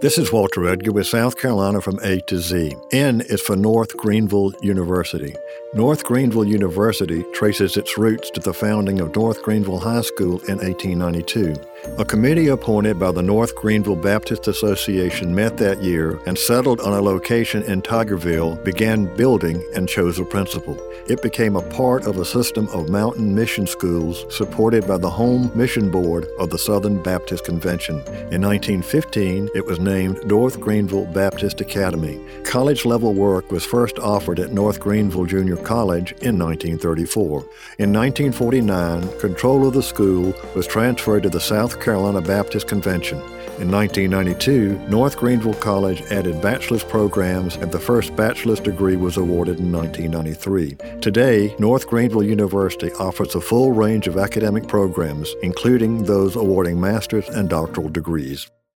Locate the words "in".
10.46-10.58, 17.64-17.82, 28.30-28.42, 36.22-36.38, 37.78-37.92, 43.58-43.70, 49.58-49.72